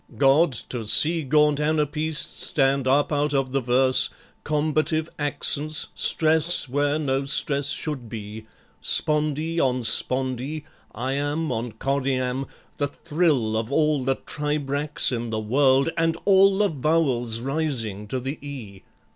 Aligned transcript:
God! 0.17 0.53
to 0.69 0.87
see 0.87 1.21
Gaunt 1.21 1.59
anapaests 1.59 2.39
stand 2.47 2.87
up 2.87 3.11
out 3.11 3.35
of 3.35 3.51
the 3.51 3.61
verse, 3.61 4.09
Combative 4.43 5.07
accents, 5.19 5.89
stress 5.93 6.67
where 6.67 6.97
no 6.97 7.25
stress 7.25 7.69
should 7.69 8.09
be, 8.09 8.45
Spondee 8.81 9.59
on 9.59 9.83
spondee, 9.83 10.63
iamb 10.95 11.51
on 11.51 11.73
choriamb, 11.73 12.47
The 12.77 12.87
thrill 12.87 13.55
of 13.55 13.67
the 13.67 13.75
all 13.75 14.03
the 14.03 14.15
tribrachs 14.15 15.11
in 15.11 15.29
the 15.29 15.39
world, 15.39 15.89
And 15.95 16.17
all 16.25 16.57
the 16.57 16.69
vowels 16.69 17.39
rising 17.39 18.07
to 18.07 18.19
the 18.19 18.39
E! 18.43 18.81